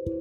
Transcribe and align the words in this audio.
Jakarta 0.00 0.16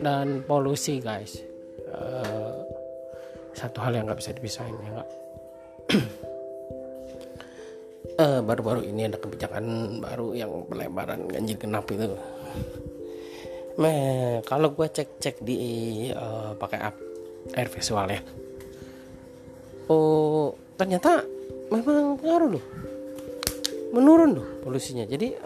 dan 0.00 0.40
polusi 0.48 1.04
guys. 1.04 1.44
Uh, 1.92 2.64
satu 3.52 3.84
hal 3.84 4.00
yang 4.00 4.08
nggak 4.08 4.16
bisa 4.16 4.32
dipisahin 4.32 4.72
ya 4.80 4.96
nggak? 4.96 5.10
Uh, 8.16 8.40
baru-baru 8.48 8.88
ini 8.88 9.12
ada 9.12 9.20
kebijakan 9.20 10.00
baru 10.00 10.32
yang 10.32 10.64
pelebaran 10.72 11.28
ganjil 11.28 11.60
genap 11.60 11.84
itu. 11.92 12.16
Meh, 13.76 14.40
kalau 14.48 14.72
gue 14.72 14.88
cek-cek 14.88 15.44
di 15.44 15.60
uh, 16.16 16.56
pakai 16.56 16.80
app 16.80 16.96
air 17.52 17.68
visual 17.68 18.08
ya. 18.08 18.24
Oh 19.92 20.39
ternyata 20.80 21.20
memang 21.68 22.16
ngaruh 22.24 22.56
loh. 22.56 22.64
Menurun 23.92 24.40
loh 24.40 24.46
polusinya. 24.64 25.04
Jadi 25.04 25.36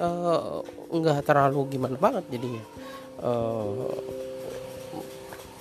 nggak 0.94 1.18
uh, 1.18 1.26
terlalu 1.26 1.74
gimana 1.74 1.98
banget 1.98 2.24
jadinya. 2.30 2.62
Uh, 3.18 3.90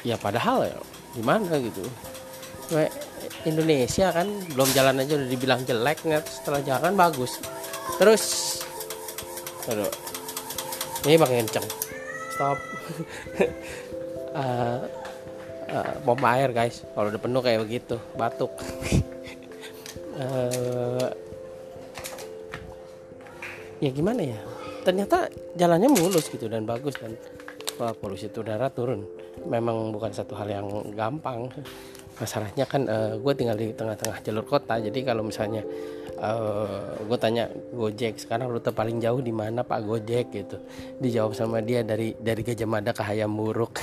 ya 0.06 0.14
padahal 0.22 0.70
ya 0.70 0.78
gimana 1.18 1.58
gitu. 1.58 1.82
Indonesia 3.50 4.14
kan 4.14 4.30
belum 4.54 4.70
jalan 4.78 5.02
aja 5.02 5.14
udah 5.18 5.30
dibilang 5.30 5.62
jelek 5.66 6.06
nggak 6.06 6.24
setelah 6.30 6.62
jalan 6.62 6.94
bagus. 6.94 7.42
Terus 7.98 8.24
aduh 9.66 9.90
ini 11.10 11.18
makin 11.18 11.50
kenceng 11.50 11.66
stop. 12.38 12.58
Uh, 14.34 14.82
uh, 15.70 15.94
pompa 16.02 16.42
air 16.42 16.50
guys. 16.50 16.82
Kalau 16.98 17.14
udah 17.14 17.22
penuh 17.22 17.46
kayak 17.46 17.70
begitu 17.70 18.02
batuk 18.18 18.50
uh, 20.18 21.10
ya 23.82 23.90
gimana 23.90 24.22
ya? 24.22 24.40
Ternyata 24.84 25.32
jalannya 25.56 25.90
mulus 25.92 26.28
gitu 26.28 26.52
dan 26.52 26.68
bagus 26.68 27.00
dan 27.00 27.16
wah, 27.80 27.96
polusi 27.96 28.28
udara 28.30 28.68
turun. 28.70 29.08
Memang 29.48 29.90
bukan 29.96 30.12
satu 30.14 30.36
hal 30.38 30.52
yang 30.52 30.68
gampang. 30.94 31.50
Masalahnya 32.20 32.70
kan 32.70 32.86
uh, 32.86 33.18
gue 33.18 33.34
tinggal 33.34 33.58
di 33.58 33.74
tengah-tengah 33.74 34.22
jalur 34.22 34.46
kota. 34.46 34.78
Jadi 34.78 35.02
kalau 35.02 35.26
misalnya 35.26 35.66
uh, 36.22 37.00
gue 37.02 37.18
tanya 37.18 37.50
Gojek 37.74 38.22
sekarang 38.22 38.54
rute 38.54 38.70
paling 38.70 39.02
jauh 39.02 39.24
di 39.24 39.34
mana 39.34 39.66
Pak 39.66 39.82
Gojek? 39.82 40.30
gitu. 40.30 40.62
Dijawab 41.02 41.34
sama 41.34 41.64
dia 41.64 41.82
dari 41.82 42.14
dari 42.20 42.46
Gajah 42.46 42.70
Mada 42.70 42.94
ke 42.94 43.02
Hayam 43.02 43.34
Buruk 43.34 43.82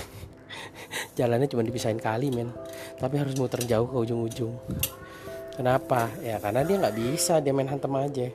jalannya 1.19 1.51
cuma 1.51 1.67
dipisahin 1.67 1.99
kali 1.99 2.31
men. 2.31 2.55
Tapi 3.03 3.19
harus 3.19 3.35
muter 3.35 3.67
jauh 3.67 3.89
ke 3.91 3.97
ujung-ujung 3.99 4.55
kenapa? 5.61 6.09
Ya 6.25 6.41
karena 6.41 6.65
dia 6.65 6.81
nggak 6.81 6.97
bisa 6.97 7.45
dia 7.45 7.53
main 7.53 7.69
hantem 7.69 7.93
aja. 7.93 8.33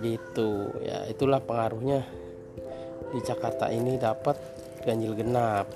Gitu. 0.00 0.50
Ya 0.80 1.04
itulah 1.04 1.44
pengaruhnya. 1.44 2.00
Di 3.12 3.20
Jakarta 3.20 3.68
ini 3.68 4.00
dapat 4.00 4.40
ganjil 4.88 5.12
genap. 5.12 5.68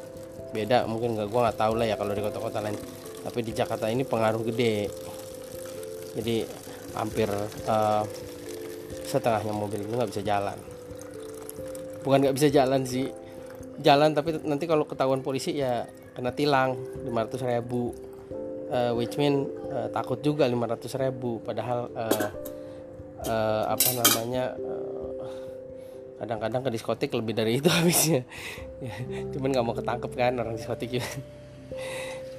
Beda 0.57 0.89
mungkin 0.89 1.21
nggak 1.21 1.29
gue 1.29 1.41
nggak 1.45 1.59
tahu 1.61 1.73
lah 1.77 1.87
ya 1.87 2.01
kalau 2.01 2.17
di 2.17 2.25
kota-kota 2.25 2.65
lain. 2.65 2.81
Tapi 3.21 3.39
di 3.45 3.53
Jakarta 3.53 3.93
ini 3.93 4.09
pengaruh 4.09 4.41
gede. 4.49 4.89
Jadi 6.17 6.37
hampir 6.97 7.29
uh, 7.69 8.03
setengahnya 9.05 9.53
mobil 9.53 9.85
itu 9.85 9.93
nggak 9.93 10.11
bisa 10.17 10.25
jalan. 10.25 10.57
Bukan 12.01 12.19
nggak 12.25 12.37
bisa 12.41 12.49
jalan 12.49 12.89
sih. 12.89 13.13
Jalan 13.85 14.17
tapi 14.17 14.41
nanti 14.49 14.65
kalau 14.65 14.89
ketahuan 14.89 15.21
polisi 15.21 15.61
ya 15.61 15.85
kena 16.17 16.33
tilang 16.33 16.77
500 17.05 17.49
ribu 17.49 18.10
uh, 18.71 18.93
which 18.95 19.19
mean 19.19 19.51
uh, 19.69 19.91
takut 19.91 20.23
juga 20.23 20.47
500 20.47 21.03
ribu. 21.03 21.43
Padahal 21.43 21.91
uh, 21.93 22.29
uh, 23.27 23.65
apa 23.69 23.89
namanya 23.93 24.55
kadang-kadang 26.21 26.61
ke 26.69 26.71
diskotik 26.77 27.11
lebih 27.17 27.35
dari 27.35 27.59
itu 27.59 27.69
habisnya. 27.77 28.23
Ya, 28.81 28.95
cuman 29.35 29.49
nggak 29.53 29.65
mau 29.67 29.75
ketangkep 29.77 30.13
kan 30.15 30.33
orang 30.39 30.55
diskotik 30.57 30.89
juga. 31.01 31.09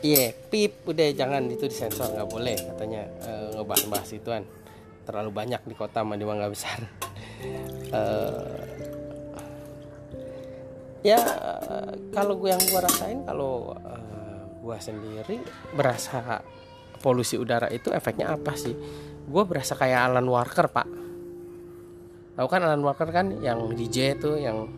Iya 0.02 0.34
yeah, 0.34 0.50
pip 0.50 0.82
udah 0.86 1.14
jangan. 1.14 1.46
Itu 1.50 1.70
disensor 1.70 2.10
nggak 2.14 2.30
boleh 2.30 2.58
katanya 2.58 3.06
uh, 3.28 3.62
ngebahas-bahas 3.62 4.10
ituan. 4.18 4.44
Terlalu 5.06 5.30
banyak 5.34 5.62
di 5.66 5.76
kota 5.78 6.02
mah 6.06 6.18
di 6.18 6.26
besar. 6.26 6.80
Uh, 7.90 8.46
ya 11.02 11.18
kalau 12.14 12.38
gue 12.38 12.54
yang 12.54 12.62
gue 12.62 12.78
rasain 12.78 13.26
kalau 13.26 13.74
uh, 13.74 14.11
gue 14.62 14.78
sendiri 14.78 15.42
berasa 15.74 16.46
polusi 17.02 17.36
udara 17.36 17.68
itu 17.74 17.90
efeknya 17.90 18.38
apa 18.38 18.54
sih? 18.54 18.78
Gue 19.26 19.44
berasa 19.44 19.74
kayak 19.74 20.14
Alan 20.14 20.30
Walker 20.30 20.70
pak. 20.70 20.88
Tahu 22.38 22.48
kan 22.48 22.62
Alan 22.62 22.86
Walker 22.86 23.10
kan 23.10 23.42
yang 23.42 23.74
DJ 23.74 24.22
tuh 24.22 24.38
yang 24.38 24.70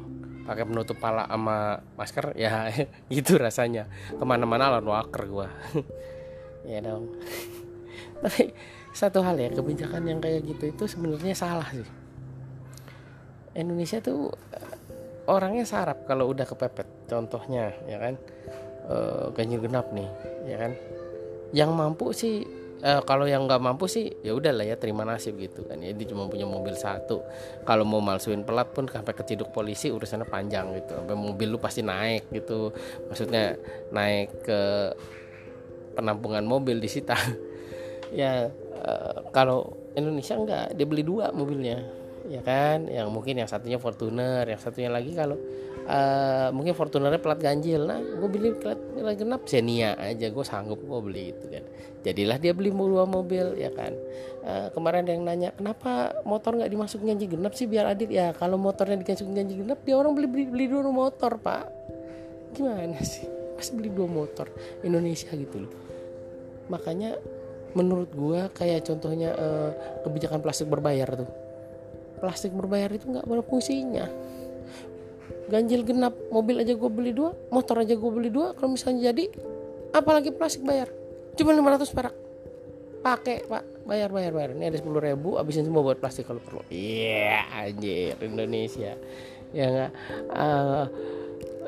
pakai 0.44 0.64
penutup 0.68 0.98
pala 1.00 1.28
sama 1.28 1.84
masker? 2.00 2.36
Ya 2.40 2.72
gitu 3.14 3.36
rasanya. 3.36 3.92
Ke 4.16 4.24
mana-mana 4.24 4.72
Alan 4.72 4.88
Walker 4.88 5.24
gua. 5.28 5.50
Ya 6.64 6.80
dong. 6.80 7.12
Tapi 8.24 8.56
satu 8.96 9.20
hal 9.20 9.36
ya 9.36 9.52
kebijakan 9.52 10.08
yang 10.08 10.24
kayak 10.24 10.48
gitu 10.48 10.72
itu 10.72 10.84
sebenarnya 10.88 11.36
salah 11.36 11.68
sih. 11.68 11.84
Indonesia 13.52 14.00
tuh 14.00 14.32
eh, 14.56 14.80
orangnya 15.28 15.68
sarap 15.68 16.08
kalau 16.08 16.32
udah 16.32 16.48
kepepet 16.48 16.88
contohnya 17.12 17.76
ya 17.84 18.00
kan 18.00 18.16
e, 18.88 18.96
ganjil 19.36 19.60
genap 19.64 19.92
nih 19.96 20.10
ya 20.48 20.58
kan? 20.60 20.72
Yang 21.54 21.72
mampu 21.72 22.08
sih 22.12 22.44
uh, 22.84 23.02
kalau 23.08 23.26
yang 23.26 23.48
nggak 23.48 23.64
mampu 23.64 23.88
sih 23.88 24.12
ya 24.22 24.36
udahlah 24.36 24.68
ya 24.68 24.76
terima 24.76 25.08
nasib 25.08 25.40
gitu 25.40 25.64
kan. 25.66 25.80
Ya 25.80 25.96
dia 25.96 26.06
cuma 26.12 26.28
punya 26.28 26.44
mobil 26.44 26.76
satu. 26.76 27.24
Kalau 27.64 27.88
mau 27.88 28.04
malsuin 28.04 28.44
pelat 28.44 28.70
pun 28.76 28.86
sampai 28.86 29.16
keciduk 29.16 29.50
polisi 29.56 29.90
urusannya 29.90 30.28
panjang 30.28 30.76
gitu. 30.78 31.00
Sampai 31.00 31.16
mobil 31.16 31.48
lu 31.50 31.58
pasti 31.58 31.82
naik 31.82 32.28
gitu. 32.30 32.76
Maksudnya 33.08 33.56
naik 33.96 34.44
ke 34.44 34.62
penampungan 35.96 36.44
mobil 36.44 36.82
di 36.82 36.90
disita 36.90 37.14
ya 38.20 38.50
uh, 38.82 39.30
kalau 39.30 39.78
Indonesia 39.94 40.34
enggak 40.34 40.66
dia 40.76 40.86
beli 40.86 41.02
dua 41.08 41.32
mobilnya. 41.32 41.82
Ya 42.24 42.40
kan? 42.40 42.88
Yang 42.88 43.08
mungkin 43.12 43.36
yang 43.40 43.50
satunya 43.52 43.80
Fortuner 43.80 44.48
yang 44.48 44.60
satunya 44.60 44.92
lagi 44.92 45.12
kalau 45.16 45.36
uh, 45.88 46.50
mungkin 46.56 46.74
Fortunernya 46.76 47.20
plat 47.20 47.40
ganjil. 47.40 47.84
Nah 47.84 48.00
gue 48.00 48.30
beli 48.30 48.56
plat, 48.56 48.78
genap. 49.18 49.46
Xenia 49.48 49.96
aja 50.00 50.28
gue 50.30 50.46
sanggup 50.46 50.80
gue 50.84 51.00
beli 51.04 51.24
itu 51.36 51.46
kan. 51.48 51.64
Jadilah 52.04 52.38
dia 52.40 52.52
beli 52.52 52.72
dua 52.72 53.08
mobil 53.08 53.56
ya 53.60 53.72
kan. 53.72 53.96
Uh, 54.44 54.68
kemarin 54.76 55.08
ada 55.08 55.12
yang 55.16 55.24
nanya 55.24 55.50
kenapa 55.56 56.12
motor 56.28 56.60
nggak 56.60 56.72
dimasukin 56.72 57.16
ganjil 57.16 57.28
genap 57.40 57.54
sih? 57.56 57.68
Biar 57.68 57.88
adil 57.92 58.12
ya 58.12 58.36
kalau 58.36 58.60
motornya 58.60 59.00
dimasukin 59.00 59.36
ganjil 59.36 59.64
genap 59.64 59.80
dia 59.88 59.96
orang 59.96 60.12
beli 60.16 60.28
beli, 60.28 60.44
beli 60.52 60.66
dua 60.68 60.92
motor 60.92 61.40
pak. 61.40 61.64
Gimana 62.54 63.00
sih? 63.04 63.24
Pas 63.56 63.68
beli 63.72 63.90
dua 63.92 64.08
motor 64.08 64.52
Indonesia 64.84 65.32
gitu 65.32 65.64
loh. 65.64 65.74
Makanya 66.68 67.16
menurut 67.74 68.12
gua 68.14 68.54
kayak 68.54 68.86
contohnya 68.86 69.34
uh, 69.34 69.72
kebijakan 70.06 70.44
plastik 70.44 70.68
berbayar 70.68 71.08
tuh. 71.24 71.30
Plastik 72.20 72.56
berbayar 72.56 72.88
itu 72.92 73.04
nggak 73.12 73.28
berfungsinya 73.28 74.08
ganjil 75.52 75.84
genap 75.84 76.16
mobil 76.31 76.64
aja 76.64 76.72
gue 76.72 76.92
beli 76.92 77.12
dua 77.12 77.36
motor 77.52 77.84
aja 77.84 77.96
gue 77.96 78.12
beli 78.12 78.31
dua 78.31 78.56
kalau 78.56 78.76
misalnya 78.76 79.12
jadi 79.12 79.28
apalagi 79.94 80.34
plastik 80.34 80.66
bayar. 80.66 80.90
Cuma 81.38 81.54
500 81.54 81.96
perak. 81.96 82.16
Pakai 83.04 83.46
pak. 83.46 83.64
Bayar 83.84 84.09
bayar 84.09 84.31
bayar. 84.31 84.50
Ini 84.56 84.72
ada 84.72 84.78
sepuluh 84.80 85.04
ribu 85.04 85.36
abisin 85.36 85.68
semua 85.68 85.84
buat 85.84 86.00
plastik 86.00 86.26
kalau 86.26 86.40
perlu. 86.40 86.64
Iya 86.72 87.44
yeah, 87.44 87.64
anjir 87.68 88.16
Indonesia. 88.24 88.96
Ya 89.54 89.66
nggak? 89.70 89.92
Uh, 90.34 90.86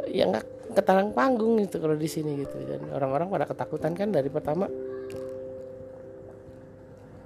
ya 0.10 0.24
nggak 0.32 0.46
ketarang 0.74 1.12
panggung 1.12 1.60
gitu 1.62 1.78
kalau 1.84 1.94
di 1.94 2.08
sini 2.08 2.40
gitu. 2.40 2.56
Dan 2.66 2.90
orang-orang 2.96 3.28
pada 3.30 3.46
ketakutan 3.46 3.94
kan 3.94 4.10
dari 4.16 4.32
pertama. 4.32 4.72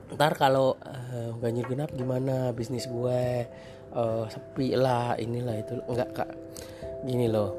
Ntar 0.10 0.34
kalau 0.36 0.74
uh, 0.82 1.32
ganjil 1.38 1.70
genap 1.70 1.94
gimana 1.94 2.50
bisnis 2.50 2.90
gue 2.90 3.46
uh, 3.94 4.26
sepi 4.30 4.76
lah 4.76 5.16
inilah 5.18 5.56
itu. 5.60 5.80
Enggak 5.88 6.10
kak. 6.24 6.32
Gini 7.06 7.30
loh. 7.30 7.56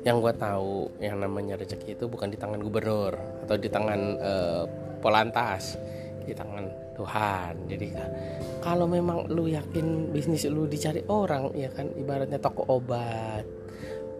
Yang 0.00 0.16
gue 0.24 0.34
tahu 0.40 0.74
yang 1.04 1.20
namanya 1.20 1.60
rezeki 1.60 1.92
itu 1.92 2.08
bukan 2.08 2.32
di 2.32 2.38
tangan 2.40 2.60
gubernur 2.64 3.12
atau 3.44 3.56
di 3.60 3.68
tangan 3.68 4.00
uh, 4.16 4.64
polantas 5.04 5.76
di 6.24 6.32
tangan 6.32 6.64
Tuhan. 6.96 7.54
Jadi 7.68 7.86
kalau 8.64 8.84
memang 8.88 9.28
lu 9.28 9.48
yakin 9.48 10.12
bisnis 10.12 10.48
lu 10.48 10.64
dicari 10.68 11.04
orang 11.08 11.52
ya 11.56 11.68
kan 11.72 11.88
ibaratnya 11.96 12.40
toko 12.40 12.64
obat 12.68 13.44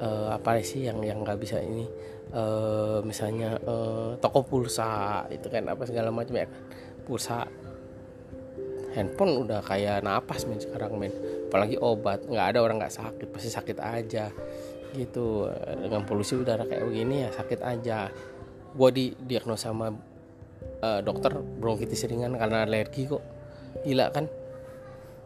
uh, 0.00 0.32
apa 0.36 0.60
sih 0.64 0.88
yang 0.88 1.04
yang 1.04 1.20
nggak 1.24 1.40
bisa 1.40 1.60
ini 1.60 1.84
uh, 2.32 3.04
misalnya 3.04 3.56
uh, 3.64 4.16
toko 4.16 4.44
pulsa 4.44 5.24
itu 5.28 5.48
kan 5.52 5.68
apa 5.68 5.84
segala 5.88 6.08
macam 6.12 6.36
ya 6.36 6.48
kan. 6.48 6.62
Pulsa 7.04 7.48
handphone 8.94 9.46
udah 9.46 9.62
kayak 9.62 10.02
napas 10.02 10.46
men 10.46 10.58
sekarang 10.58 10.98
men. 10.98 11.14
Apalagi 11.50 11.78
obat 11.78 12.26
nggak 12.26 12.46
ada 12.54 12.58
orang 12.62 12.82
nggak 12.82 12.94
sakit 12.94 13.28
pasti 13.30 13.50
sakit 13.50 13.78
aja 13.78 14.30
gitu. 14.94 15.46
Dengan 15.86 16.02
polusi 16.06 16.34
udara 16.34 16.66
kayak 16.66 16.84
begini 16.86 17.26
ya 17.26 17.30
sakit 17.30 17.60
aja. 17.62 18.10
Gue 18.70 18.90
di 18.94 19.04
diagnosa 19.14 19.70
sama 19.70 19.90
uh, 20.82 21.00
dokter 21.02 21.34
bronkitis 21.38 22.06
ringan 22.06 22.34
karena 22.34 22.66
alergi 22.66 23.06
kok. 23.06 23.22
Gila 23.86 24.06
kan? 24.10 24.26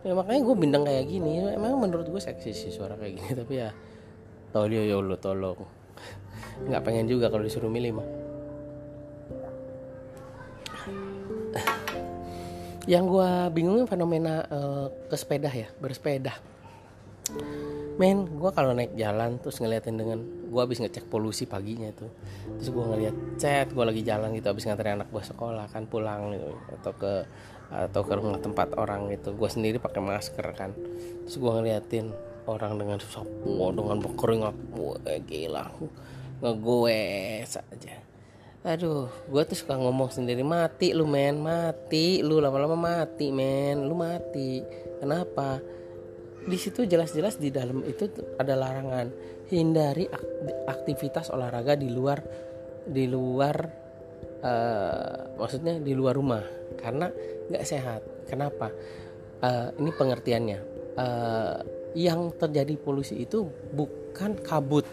Ya 0.05 0.13
makanya 0.13 0.41
gue 0.45 0.57
bindeng 0.57 0.85
kayak 0.85 1.05
gini. 1.09 1.41
Emang 1.49 1.81
menurut 1.81 2.09
gue 2.09 2.21
seksi 2.21 2.53
sih 2.53 2.71
suara 2.73 2.97
kayak 2.97 3.13
gini 3.21 3.33
tapi 3.33 3.55
ya 3.61 3.71
tolong 4.53 4.85
ya 4.85 4.97
Allah 5.01 5.19
tolong. 5.19 5.59
Nggak 6.69 6.83
pengen 6.85 7.07
juga 7.09 7.33
kalau 7.33 7.43
disuruh 7.43 7.73
milih 7.73 7.99
mah 7.99 8.09
yang 12.85 13.09
gue 13.09 13.31
bingungin 13.53 13.89
fenomena 13.89 14.45
uh, 14.49 14.87
ke 15.09 15.17
sepeda 15.17 15.49
ya 15.49 15.69
bersepeda. 15.81 16.37
Men 17.97 18.29
gue 18.29 18.51
kalau 18.53 18.77
naik 18.77 18.93
jalan 18.99 19.41
terus 19.41 19.57
ngeliatin 19.63 19.97
dengan 19.97 20.21
gue 20.25 20.61
habis 20.61 20.83
ngecek 20.83 21.09
polusi 21.09 21.49
paginya 21.49 21.89
tuh 21.97 22.13
terus 22.61 22.69
gue 22.69 22.85
ngeliat 22.85 23.17
chat 23.41 23.73
gue 23.73 23.81
lagi 23.81 24.05
jalan 24.05 24.35
gitu 24.37 24.53
habis 24.53 24.69
nganterin 24.69 25.01
anak 25.01 25.09
gue 25.09 25.25
sekolah 25.25 25.73
kan 25.73 25.89
pulang 25.89 26.37
gitu 26.37 26.53
atau 26.81 26.93
ke 26.93 27.13
atau 27.73 28.03
ke 28.05 28.13
rumah 28.13 28.39
tempat 28.39 28.77
orang 28.77 29.09
gitu. 29.15 29.33
Gue 29.33 29.49
sendiri 29.49 29.81
pakai 29.81 30.05
masker 30.05 30.47
kan. 30.53 30.77
Terus 31.25 31.37
gue 31.41 31.51
ngeliatin 31.51 32.13
orang 32.45 32.77
dengan 32.77 33.01
susah 33.01 33.25
dengan 33.73 33.99
berkeringat 34.05 34.57
gue 34.77 35.17
gila 35.25 35.65
ngegue 36.45 37.01
saja 37.49 37.95
aduh 38.65 39.13
gue 39.29 39.43
tuh 39.45 39.61
suka 39.61 39.77
ngomong 39.77 40.09
sendiri 40.09 40.41
mati 40.41 40.97
lu 40.97 41.05
men 41.05 41.37
mati 41.37 42.25
lu. 42.25 42.41
Lama-lama 42.41 42.75
mati 42.75 43.29
men 43.29 43.85
lu 43.85 43.93
mati. 43.93 44.65
Kenapa? 44.99 45.61
Di 46.45 46.57
situ 46.57 46.89
jelas-jelas 46.89 47.37
di 47.37 47.53
dalam 47.53 47.85
itu 47.85 48.09
ada 48.41 48.57
larangan. 48.57 49.13
Hindari 49.53 50.09
aktivitas 50.65 51.29
olahraga 51.29 51.77
di 51.77 51.93
luar 51.93 52.25
di 52.85 53.05
luar 53.05 53.57
uh, 54.41 55.37
maksudnya 55.37 55.77
di 55.77 55.93
luar 55.93 56.17
rumah 56.17 56.45
karena 56.81 57.13
nggak 57.53 57.65
sehat. 57.69 58.01
Kenapa? 58.25 58.73
Uh, 59.45 59.69
ini 59.77 59.93
pengertiannya. 59.93 60.61
Uh, 60.97 61.59
yang 61.95 62.33
terjadi 62.35 62.75
polusi 62.81 63.29
itu 63.29 63.47
bukan 63.77 64.41
kabut 64.41 64.89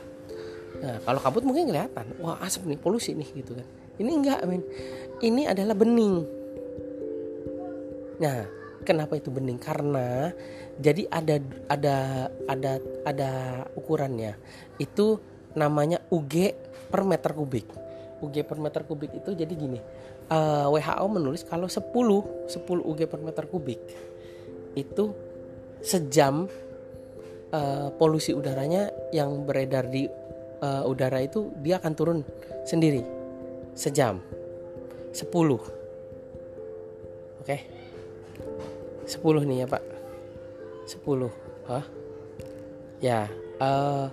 Nah, 0.82 0.98
kalau 1.06 1.20
kabut 1.22 1.46
mungkin 1.46 1.70
kelihatan, 1.70 2.06
wah 2.18 2.42
asap 2.42 2.74
nih, 2.74 2.80
polusi 2.82 3.14
nih 3.14 3.30
gitu 3.38 3.54
kan. 3.54 3.68
Ini 4.02 4.12
enggak, 4.18 4.40
men. 4.50 4.66
Ini 5.22 5.54
adalah 5.54 5.78
bening. 5.78 6.26
Nah, 8.18 8.46
kenapa 8.82 9.18
itu 9.22 9.30
bening? 9.30 9.62
Karena 9.62 10.34
jadi 10.82 11.06
ada 11.14 11.38
ada 11.70 11.98
ada 12.50 12.72
ada 13.06 13.32
ukurannya. 13.78 14.34
Itu 14.82 15.22
namanya 15.54 16.02
UG 16.10 16.58
per 16.90 17.06
meter 17.06 17.32
kubik. 17.38 17.70
UG 18.22 18.36
per 18.46 18.58
meter 18.58 18.82
kubik 18.86 19.14
itu 19.14 19.38
jadi 19.38 19.54
gini. 19.54 19.78
Uh, 20.32 20.74
eh, 20.74 20.82
WHO 20.82 21.06
menulis 21.12 21.44
kalau 21.46 21.68
10 21.70 21.92
10 22.50 22.58
UG 22.64 23.00
per 23.06 23.20
meter 23.20 23.46
kubik 23.52 23.84
itu 24.80 25.12
sejam 25.84 26.48
uh, 27.52 27.90
polusi 28.00 28.32
udaranya 28.32 28.94
yang 29.12 29.44
beredar 29.44 29.92
di 29.92 30.08
uh, 30.62 30.88
udara 30.88 31.20
itu 31.22 31.52
dia 31.60 31.82
akan 31.82 31.94
turun 31.98 32.20
sendiri. 32.64 33.04
Sejam. 33.74 34.22
10 35.12 35.28
oke? 35.28 35.68
Okay. 37.44 37.68
10 39.10 39.50
nih 39.50 39.66
ya 39.66 39.68
pak. 39.68 39.84
10 40.88 41.28
Hah? 41.68 41.86
ya 43.02 43.26
uh, 43.58 44.08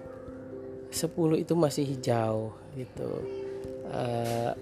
10 0.88 1.44
itu 1.44 1.52
masih 1.52 1.84
hijau 1.84 2.56
gitu. 2.72 3.08
Eh, 3.92 4.52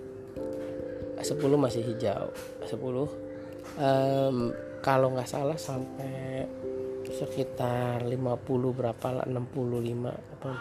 10 1.22 1.38
masih 1.54 1.82
hijau. 1.86 2.34
10 2.66 2.76
um, 3.78 4.36
kalau 4.82 5.08
nggak 5.14 5.30
salah 5.30 5.58
sampai 5.58 6.46
sekitar 7.06 8.02
50 8.02 8.76
berapa 8.76 9.06
lah 9.14 9.24
65 9.30 10.10
apa 10.10 10.52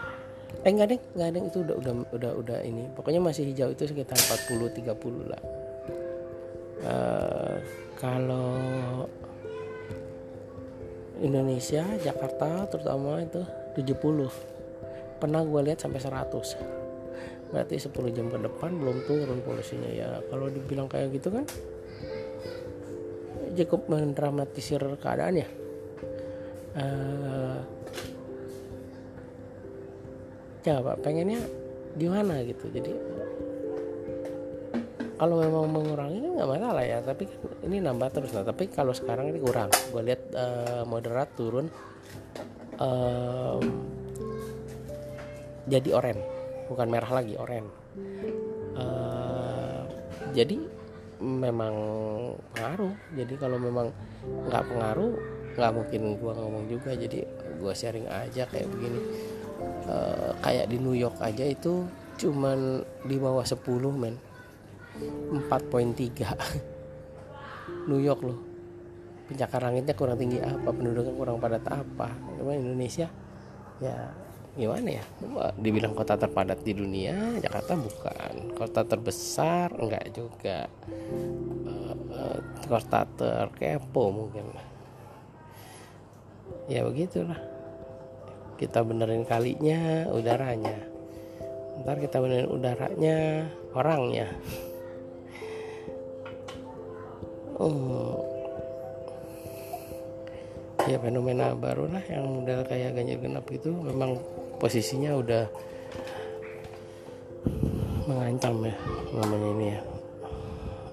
eh 0.64 0.70
enggak 0.70 0.96
deh 0.96 1.00
enggak 1.18 1.28
deh 1.36 1.42
itu 1.48 1.58
udah 1.64 1.76
udah 1.76 1.92
udah 2.14 2.32
udah 2.40 2.58
ini. 2.64 2.88
Pokoknya 2.94 3.20
masih 3.20 3.48
hijau 3.52 3.72
itu 3.72 3.84
sekitar 3.84 4.16
40 4.16 4.72
30 4.72 5.32
lah. 5.32 5.42
Uh, 6.86 7.56
kalau 7.96 9.08
Indonesia 11.18 11.82
Jakarta 12.04 12.68
terutama 12.68 13.24
itu 13.24 13.40
70 13.80 14.28
pernah 15.16 15.40
gue 15.40 15.60
lihat 15.64 15.80
sampai 15.80 15.96
100 15.96 16.28
berarti 17.46 17.74
10 17.80 18.12
jam 18.12 18.26
ke 18.28 18.38
depan 18.42 18.70
belum 18.76 19.06
turun 19.08 19.40
polusinya 19.40 19.88
ya. 19.88 20.20
Kalau 20.28 20.52
dibilang 20.52 20.90
kayak 20.90 21.16
gitu 21.16 21.32
kan 21.32 21.44
cukup 23.56 23.88
mendramatisir 23.88 24.82
keadaan 25.00 25.40
ya. 25.40 25.48
Uh, 26.76 27.75
coba 30.66 30.98
pengennya 30.98 31.38
gimana 31.94 32.42
gitu. 32.42 32.66
Jadi 32.74 32.90
kalau 35.16 35.40
memang 35.40 35.70
mengurangi 35.70 36.18
kan 36.20 36.32
nggak 36.34 36.50
masalah 36.50 36.84
ya. 36.84 36.98
Tapi 37.06 37.22
kan 37.30 37.40
ini 37.62 37.78
nambah 37.78 38.08
terus 38.10 38.34
nah 38.34 38.42
tapi 38.42 38.66
kalau 38.66 38.90
sekarang 38.90 39.30
ini 39.30 39.38
kurang. 39.38 39.70
Gue 39.94 40.02
lihat 40.02 40.22
uh, 40.34 40.82
moderat 40.82 41.30
turun 41.38 41.70
um, 42.82 43.62
jadi 45.66 45.88
oren 45.94 46.18
bukan 46.66 46.86
merah 46.90 47.10
lagi 47.10 47.34
oren 47.38 47.66
uh, 48.74 49.82
jadi 50.34 50.58
memang 51.22 51.74
pengaruh. 52.52 52.92
Jadi 53.16 53.34
kalau 53.40 53.56
memang 53.56 53.88
nggak 54.52 54.64
pengaruh 54.68 55.12
nggak 55.56 55.72
mungkin 55.72 56.02
gue 56.20 56.32
ngomong 56.36 56.64
juga. 56.68 56.92
Jadi 56.92 57.24
gue 57.56 57.72
sharing 57.72 58.04
aja 58.04 58.44
kayak 58.44 58.68
begini 58.68 59.00
uh, 59.88 60.32
kayak 60.42 60.68
di 60.68 60.76
New 60.80 60.96
York 60.96 61.20
aja 61.20 61.44
itu 61.46 61.86
cuman 62.16 62.80
di 63.04 63.16
bawah 63.20 63.44
10 63.44 63.60
men. 63.92 64.16
4.3 64.96 65.44
New 67.90 68.00
York 68.00 68.20
loh. 68.24 68.38
Pencakar 69.26 69.60
langitnya 69.68 69.92
kurang 69.92 70.16
tinggi 70.16 70.38
apa 70.40 70.70
penduduknya 70.72 71.12
kurang 71.12 71.36
padat 71.42 71.66
apa. 71.68 72.08
Gimana 72.38 72.56
Indonesia? 72.56 73.10
Ya 73.82 74.14
gimana 74.56 74.88
ya? 74.88 75.04
Dibilang 75.60 75.92
kota 75.92 76.16
terpadat 76.16 76.64
di 76.64 76.72
dunia 76.72 77.36
Jakarta 77.44 77.76
bukan. 77.76 78.56
Kota 78.56 78.88
terbesar 78.88 79.68
enggak 79.76 80.16
juga. 80.16 80.64
Uh, 81.68 82.40
kota 82.64 83.04
terkepo 83.18 84.08
mungkin. 84.08 84.48
Ya 86.70 86.86
begitulah 86.88 87.55
kita 88.56 88.80
benerin 88.80 89.28
kalinya 89.28 90.08
udaranya. 90.08 90.76
Ntar 91.84 91.96
kita 92.00 92.16
benerin 92.24 92.48
udaranya 92.48 93.16
orangnya. 93.76 94.26
Oh. 97.60 98.24
Ya 100.86 101.02
fenomena 101.02 101.52
baru 101.52 101.90
lah 101.90 102.04
yang 102.08 102.24
model 102.30 102.62
kayak 102.64 102.94
ganjil 102.94 103.18
genap 103.18 103.46
itu 103.50 103.74
memang 103.74 104.22
posisinya 104.56 105.18
udah 105.18 105.44
mengancam 108.06 108.64
ya 108.64 108.76
namanya 109.12 109.48
ini 109.52 109.66
ya. 109.74 109.80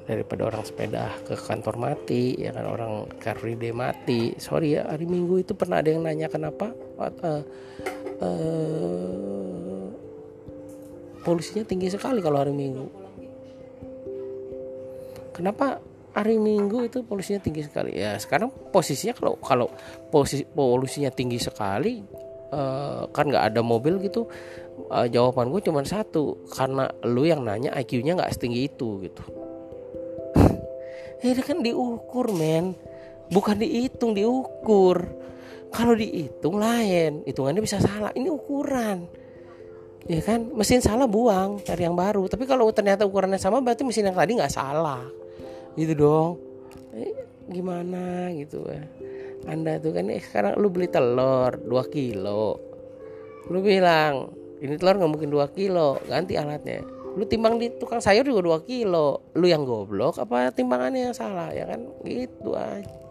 Daripada 0.03 0.51
orang 0.51 0.67
sepeda 0.67 1.15
ke 1.23 1.39
kantor 1.39 1.79
mati 1.79 2.35
ya 2.35 2.51
kan? 2.51 2.67
Orang 2.67 3.07
car 3.23 3.39
mati. 3.71 4.35
Sorry 4.35 4.75
ya 4.75 4.89
hari 4.89 5.07
minggu 5.07 5.45
itu 5.45 5.55
pernah 5.55 5.79
ada 5.79 5.93
yang 5.93 6.03
nanya 6.03 6.27
kenapa 6.27 6.75
uh, 6.99 7.41
uh, 8.21 9.85
polusinya 11.23 11.63
tinggi 11.63 11.87
sekali 11.89 12.19
kalau 12.19 12.43
hari 12.43 12.53
minggu. 12.53 12.87
Kenapa 15.33 15.81
hari 16.13 16.37
minggu 16.37 16.85
itu 16.85 17.01
polusinya 17.01 17.41
tinggi 17.41 17.65
sekali? 17.65 17.97
Ya 17.97 18.13
sekarang 18.21 18.53
posisinya 18.69 19.17
kalau 19.17 19.33
kalau 19.41 19.67
posisi 20.13 20.45
polusinya 20.45 21.09
tinggi 21.09 21.41
sekali 21.41 22.05
uh, 22.53 23.09
kan 23.09 23.25
nggak 23.33 23.55
ada 23.55 23.61
mobil 23.65 23.97
gitu 24.05 24.29
uh, 24.93 25.09
jawaban 25.09 25.49
gue 25.49 25.61
cuma 25.65 25.81
satu 25.81 26.45
karena 26.53 26.85
lu 27.09 27.25
yang 27.25 27.41
nanya 27.41 27.73
IQ-nya 27.73 28.13
nggak 28.13 28.33
setinggi 28.37 28.61
itu 28.69 29.01
gitu. 29.01 29.23
Ini 31.25 31.41
kan 31.41 31.65
diukur 31.65 32.29
men. 32.35 32.77
Bukan 33.33 33.57
dihitung 33.57 34.13
diukur 34.13 35.09
kalau 35.73 35.97
dihitung 35.97 36.61
lain 36.61 37.25
hitungannya 37.25 37.61
bisa 37.65 37.81
salah. 37.81 38.13
Ini 38.13 38.29
ukuran. 38.29 39.09
Ya 40.05 40.21
kan? 40.21 40.53
Mesin 40.53 40.79
salah 40.79 41.09
buang 41.09 41.59
cari 41.65 41.83
yang 41.89 41.97
baru. 41.97 42.29
Tapi 42.29 42.45
kalau 42.45 42.69
ternyata 42.69 43.03
ukurannya 43.03 43.41
sama 43.41 43.59
berarti 43.59 43.81
mesin 43.81 44.07
yang 44.07 44.15
tadi 44.15 44.37
nggak 44.37 44.53
salah. 44.53 45.01
Gitu 45.73 45.97
dong. 45.97 46.37
Eh, 46.93 47.11
gimana 47.49 48.29
gitu 48.37 48.63
ya 48.69 48.85
anda 49.47 49.75
tuh 49.79 49.91
kan 49.91 50.07
eh, 50.07 50.23
sekarang 50.23 50.55
lu 50.55 50.71
beli 50.71 50.87
telur 50.87 51.51
2 51.59 51.95
kilo. 51.95 52.59
Lu 53.51 53.59
bilang 53.59 54.31
ini 54.63 54.79
telur 54.79 54.95
nggak 54.95 55.11
mungkin 55.11 55.29
2 55.31 55.57
kilo. 55.57 55.99
Ganti 56.07 56.39
alatnya. 56.39 56.83
Lu 57.13 57.27
timbang 57.27 57.59
di 57.59 57.69
tukang 57.75 57.99
sayur 57.99 58.23
juga 58.23 58.63
2 58.63 58.69
kilo. 58.69 59.35
Lu 59.35 59.45
yang 59.47 59.67
goblok 59.67 60.19
apa 60.19 60.51
timbangannya 60.55 61.11
yang 61.11 61.15
salah? 61.15 61.51
Ya 61.51 61.67
kan? 61.67 61.83
Gitu 62.07 62.55
aja 62.55 63.02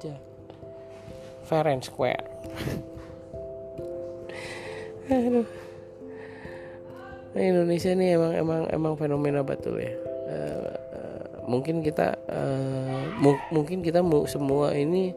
fair 1.52 1.68
and 1.68 1.84
square. 1.84 2.24
Aduh. 5.12 5.44
Indonesia 7.36 7.92
ini 7.92 8.16
emang 8.16 8.32
emang 8.32 8.62
emang 8.72 8.94
fenomena 8.96 9.44
betul 9.44 9.76
ya. 9.80 9.92
Uh, 10.32 10.72
uh, 10.72 11.24
mungkin 11.44 11.84
kita 11.84 12.16
uh, 12.28 13.04
mu 13.20 13.36
mungkin 13.52 13.84
kita 13.84 14.00
mu 14.00 14.24
semua 14.28 14.72
ini 14.72 15.12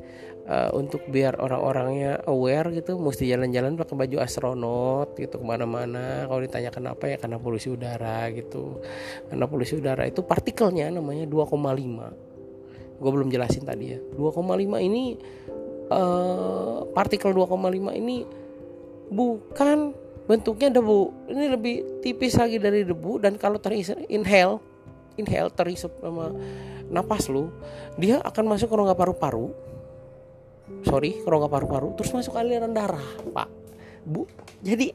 uh, 0.48 0.72
untuk 0.76 1.08
biar 1.08 1.40
orang-orangnya 1.40 2.24
aware 2.28 2.72
gitu 2.72 3.00
mesti 3.00 3.28
jalan-jalan 3.32 3.80
pakai 3.80 3.96
baju 3.96 4.18
astronot 4.20 5.16
gitu 5.16 5.40
ke 5.40 5.46
mana-mana. 5.48 6.28
Kalau 6.28 6.40
ditanya 6.44 6.72
kenapa 6.72 7.08
ya 7.08 7.16
karena 7.20 7.40
polusi 7.40 7.72
udara 7.72 8.28
gitu. 8.32 8.84
Karena 9.32 9.48
polusi 9.48 9.80
udara 9.80 10.04
itu 10.08 10.24
partikelnya 10.24 10.92
namanya 10.92 11.24
2,5 11.28 12.36
gue 12.96 13.12
belum 13.12 13.28
jelasin 13.28 13.68
tadi 13.68 13.92
ya. 13.92 14.00
2,5 14.16 14.56
ini 14.80 15.20
uh, 15.90 16.88
partikel 16.94 17.34
2,5 17.34 17.94
ini 17.96 18.26
bukan 19.10 19.94
bentuknya 20.26 20.74
debu. 20.74 21.30
Ini 21.30 21.46
lebih 21.54 22.02
tipis 22.02 22.38
lagi 22.38 22.58
dari 22.58 22.82
debu 22.82 23.22
dan 23.22 23.38
kalau 23.38 23.62
terinhale 23.62 24.62
inhale 25.16 25.50
terhisap 25.54 25.96
sama 26.04 26.34
napas 26.92 27.32
lu 27.32 27.50
dia 27.96 28.20
akan 28.22 28.52
masuk 28.52 28.68
ke 28.68 28.76
rongga 28.76 28.98
paru-paru. 28.98 29.54
Sorry 30.86 31.22
rongga 31.24 31.50
paru-paru 31.50 31.94
terus 31.98 32.12
masuk 32.14 32.36
aliran 32.38 32.74
darah 32.74 33.06
pak. 33.34 33.50
Bu 34.06 34.26
jadi 34.62 34.92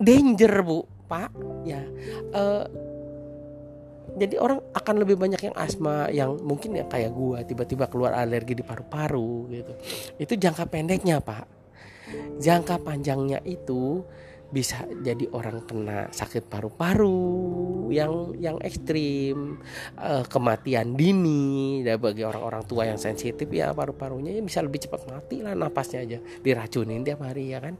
danger 0.00 0.64
bu. 0.64 0.80
Pak 1.04 1.36
ya 1.68 1.84
uh, 2.32 2.64
jadi 4.14 4.38
orang 4.38 4.62
akan 4.70 4.94
lebih 5.02 5.18
banyak 5.18 5.40
yang 5.50 5.56
asma 5.58 6.06
yang 6.10 6.38
mungkin 6.38 6.78
ya 6.78 6.86
kayak 6.86 7.10
gua 7.10 7.42
tiba-tiba 7.42 7.90
keluar 7.90 8.14
alergi 8.14 8.54
di 8.54 8.64
paru-paru 8.64 9.50
gitu. 9.50 9.72
Itu 10.18 10.34
jangka 10.38 10.70
pendeknya 10.70 11.18
pak. 11.18 11.46
Jangka 12.38 12.78
panjangnya 12.84 13.42
itu 13.42 14.06
bisa 14.54 14.86
jadi 15.02 15.26
orang 15.34 15.66
kena 15.66 16.14
sakit 16.14 16.46
paru-paru 16.46 17.90
yang 17.90 18.38
yang 18.38 18.56
ekstrim 18.62 19.58
uh, 19.98 20.22
kematian 20.30 20.94
dini 20.94 21.82
dan 21.82 21.98
bagi 21.98 22.22
orang-orang 22.22 22.62
tua 22.62 22.86
yang 22.86 23.00
sensitif 23.00 23.50
ya 23.50 23.74
paru-parunya 23.74 24.30
ya 24.30 24.42
bisa 24.46 24.62
lebih 24.62 24.86
cepat 24.86 25.10
mati 25.10 25.42
lah 25.42 25.58
napasnya 25.58 26.06
aja. 26.06 26.18
Diracunin 26.22 27.02
tiap 27.02 27.26
hari 27.26 27.50
ya 27.50 27.58
kan 27.58 27.74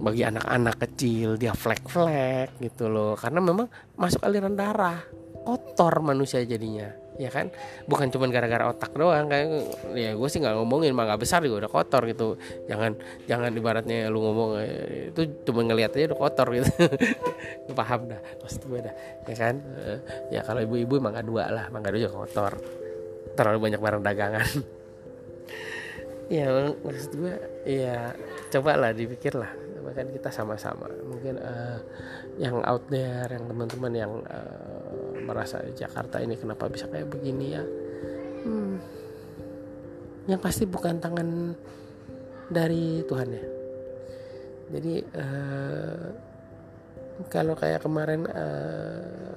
bagi 0.00 0.24
anak-anak 0.24 0.76
kecil 0.88 1.36
dia 1.36 1.52
flek-flek 1.52 2.56
gitu 2.58 2.88
loh. 2.88 3.14
Karena 3.14 3.44
memang 3.44 3.68
masuk 4.00 4.24
aliran 4.24 4.56
darah. 4.56 4.98
Kotor 5.40 6.04
manusia 6.04 6.44
jadinya 6.44 7.00
ya 7.20 7.28
kan? 7.28 7.52
Bukan 7.84 8.08
cuma 8.08 8.32
gara-gara 8.32 8.72
otak 8.72 8.96
doang 8.96 9.28
kayak 9.28 9.48
ya 9.92 10.16
gue 10.16 10.28
sih 10.32 10.40
nggak 10.40 10.56
ngomongin 10.56 10.96
mah 10.96 11.20
besar 11.20 11.44
juga 11.44 11.68
udah 11.68 11.70
kotor 11.70 12.08
gitu. 12.08 12.40
Jangan 12.64 12.96
jangan 13.28 13.52
ibaratnya 13.52 14.08
lu 14.08 14.24
ngomong 14.24 14.50
eh, 14.56 15.12
itu 15.12 15.44
cuma 15.44 15.60
ngelihat 15.68 15.92
aja 15.92 16.16
udah 16.16 16.20
kotor 16.20 16.48
gitu. 16.56 16.72
Paham 17.78 18.08
dah 18.08 18.20
maksud 18.40 18.64
gue 18.64 18.80
dah 18.80 18.94
ya 19.28 19.36
kan? 19.36 19.54
Eh, 19.60 19.98
ya 20.32 20.40
kalau 20.40 20.64
ibu-ibu 20.64 20.96
emang 20.96 21.12
gak 21.12 21.28
dua 21.28 21.44
lah 21.52 21.64
emang 21.68 21.84
gak 21.84 21.92
dua 21.92 22.02
juga 22.08 22.16
kotor. 22.24 22.52
Terlalu 23.36 23.58
banyak 23.68 23.80
barang 23.80 24.02
dagangan. 24.02 24.48
Ya 26.30 26.46
maksud 26.86 27.18
gue 27.18 27.34
ya 27.66 28.14
coba 28.54 28.78
lah 28.78 28.94
dipikir 28.94 29.34
lah 29.34 29.50
kan 29.88 30.06
kita 30.12 30.28
sama-sama. 30.28 30.86
Mungkin 30.88 31.40
uh, 31.40 31.78
yang 32.36 32.60
out 32.64 32.84
there 32.92 33.28
yang 33.32 33.48
teman-teman 33.48 33.92
yang 33.96 34.12
uh, 34.28 35.16
merasa 35.24 35.64
Jakarta 35.72 36.20
ini 36.20 36.36
kenapa 36.36 36.68
bisa 36.68 36.84
kayak 36.92 37.08
begini 37.08 37.46
ya. 37.56 37.64
Hmm, 38.40 38.76
yang 40.28 40.40
pasti 40.40 40.68
bukan 40.68 41.00
tangan 41.00 41.56
dari 42.52 43.00
Tuhan 43.08 43.28
ya. 43.32 43.44
Jadi 44.70 44.94
uh, 45.18 46.06
kalau 47.28 47.58
kayak 47.58 47.82
kemarin 47.84 48.24
uh, 48.30 49.34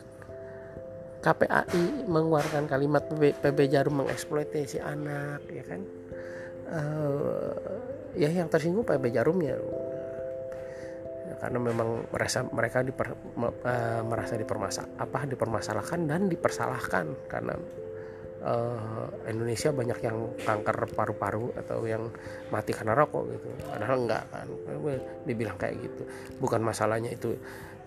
KPAI 1.23 2.03
mengeluarkan 2.05 2.67
kalimat 2.67 3.07
PB, 3.07 3.39
PB 3.39 3.59
Jarum 3.71 4.03
mengeksploitasi 4.03 4.83
anak 4.83 5.41
ya 5.47 5.63
kan? 5.63 5.81
Uh, 6.73 7.53
ya 8.13 8.29
yang 8.29 8.47
tersinggung 8.47 8.85
PB 8.85 9.13
Jarumnya 9.13 9.57
karena 11.43 11.59
memang 11.59 12.07
merasa 12.07 12.47
mereka 12.47 12.79
diper, 12.87 13.19
uh, 13.35 13.99
merasa 14.07 14.39
dipermasa 14.39 14.95
apa 14.95 15.27
dipermasalahkan 15.27 16.07
dan 16.07 16.31
dipersalahkan 16.31 17.27
karena 17.27 17.51
uh, 18.47 19.11
Indonesia 19.27 19.75
banyak 19.75 19.99
yang 20.07 20.39
kanker 20.39 20.87
paru-paru 20.95 21.51
atau 21.59 21.83
yang 21.83 22.07
mati 22.47 22.71
karena 22.71 22.95
rokok 22.95 23.35
gitu. 23.35 23.51
Padahal 23.67 24.07
enggak 24.07 24.23
kan 24.31 24.47
dibilang 25.27 25.59
kayak 25.59 25.83
gitu. 25.83 26.07
Bukan 26.39 26.63
masalahnya 26.63 27.11
itu 27.11 27.35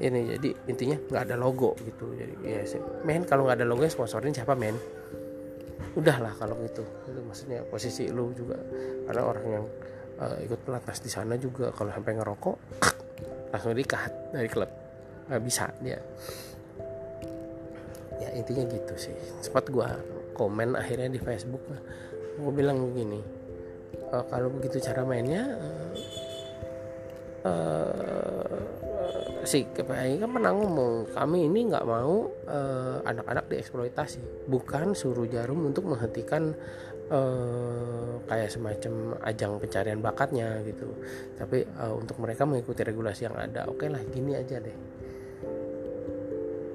ini 0.05 0.37
jadi 0.37 0.53
intinya 0.69 1.01
nggak 1.01 1.23
ada 1.25 1.37
logo 1.41 1.73
gitu. 1.81 2.13
Jadi 2.13 2.37
ya 2.45 2.61
men 3.09 3.25
kalau 3.25 3.49
nggak 3.49 3.57
ada 3.57 3.65
logo 3.65 3.89
sponsorin 3.89 4.37
siapa 4.37 4.53
men? 4.53 4.77
Udahlah 5.97 6.37
kalau 6.37 6.61
gitu. 6.61 6.85
Itu 7.09 7.25
maksudnya 7.25 7.65
posisi 7.65 8.05
lu 8.13 8.37
juga. 8.37 8.61
Karena 9.09 9.23
orang 9.25 9.47
yang 9.49 9.65
uh, 10.21 10.37
ikut 10.45 10.61
pelatnas 10.61 11.01
di 11.01 11.09
sana 11.09 11.41
juga 11.41 11.73
kalau 11.73 11.89
sampai 11.89 12.21
ngerokok 12.21 12.57
langsung 13.51 13.75
dikat 13.75 14.13
dari 14.33 14.49
klub. 14.51 14.71
Nggak 15.31 15.43
bisa 15.43 15.65
dia. 15.83 15.99
Ya 18.23 18.29
intinya 18.33 18.65
gitu 18.67 18.95
sih. 18.97 19.17
Sempat 19.43 19.69
gue 19.69 19.89
komen 20.37 20.77
akhirnya 20.77 21.09
di 21.09 21.21
Facebook 21.21 21.65
gue 22.37 22.53
bilang 22.53 22.77
begini 22.93 23.25
e, 23.97 24.17
kalau 24.29 24.53
begitu 24.53 24.77
cara 24.85 25.09
mainnya 25.09 25.57
uh, 25.57 25.93
uh, 27.49 28.61
si 29.49 29.65
KPI 29.65 30.21
kan 30.21 30.29
pernah 30.29 30.53
ngomong 30.53 31.17
kami 31.17 31.49
ini 31.49 31.73
nggak 31.73 31.87
mau 31.87 32.29
anak-anak 33.07 33.47
dieksploitasi. 33.47 34.51
Bukan 34.51 34.99
suruh 34.99 35.31
jarum 35.31 35.71
untuk 35.71 35.87
menghentikan 35.87 36.51
uh, 37.11 38.19
kayak 38.27 38.51
semacam 38.51 39.19
ajang 39.23 39.53
pencarian 39.63 40.01
bakatnya 40.03 40.61
gitu. 40.67 40.91
Tapi 41.39 41.67
uh, 41.79 41.95
untuk 41.95 42.19
mereka 42.19 42.43
mengikuti 42.49 42.83
regulasi 42.83 43.31
yang 43.31 43.37
ada 43.39 43.67
oke 43.71 43.83
okay 43.83 43.89
lah 43.91 44.03
gini 44.11 44.35
aja 44.35 44.59
deh. 44.59 44.77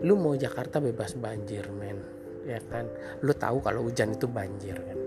Lu 0.01 0.17
mau 0.17 0.33
Jakarta 0.33 0.81
bebas 0.81 1.13
banjir 1.19 1.67
men. 1.71 1.99
Ya 2.47 2.57
kan? 2.57 2.89
Lu 3.21 3.35
tahu 3.37 3.61
kalau 3.61 3.85
hujan 3.85 4.17
itu 4.17 4.25
banjir 4.25 4.73
kan? 4.73 4.97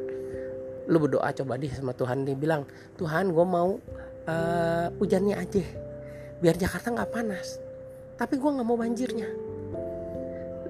Lu 0.87 1.01
berdoa 1.01 1.33
coba 1.35 1.59
deh 1.59 1.73
sama 1.73 1.97
Tuhan. 1.97 2.23
Dia 2.29 2.37
bilang 2.39 2.63
Tuhan 2.95 3.35
gue 3.35 3.47
mau 3.47 3.81
uh, 4.29 4.87
hujannya 5.01 5.35
aja. 5.35 5.65
Biar 6.39 6.55
Jakarta 6.55 6.95
nggak 6.95 7.11
panas. 7.11 7.59
Tapi 8.15 8.39
gue 8.39 8.51
nggak 8.55 8.67
mau 8.69 8.79
banjirnya. 8.79 9.29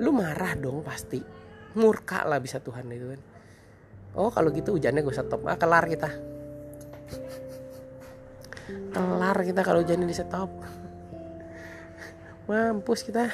Lu 0.01 0.11
marah 0.15 0.57
dong 0.57 0.81
pasti. 0.81 1.21
Murka 1.75 2.23
lah 2.23 2.39
bisa 2.39 2.63
Tuhan 2.63 2.87
itu 2.95 3.11
kan 3.11 3.34
oh 4.15 4.31
kalau 4.31 4.51
gitu 4.55 4.75
hujannya 4.75 5.03
gue 5.03 5.15
stop 5.15 5.43
ah 5.47 5.59
kelar 5.59 5.85
kita. 5.91 6.11
Kelar 8.95 9.37
kita 9.43 9.61
kalau 9.67 9.83
hujannya 9.83 10.07
di 10.07 10.17
stop. 10.17 10.51
Mampus 12.47 13.01
kita. 13.03 13.29